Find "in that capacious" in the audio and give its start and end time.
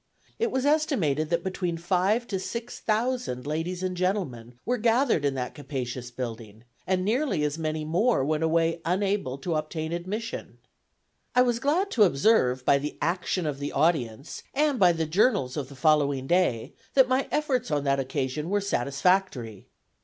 5.23-6.09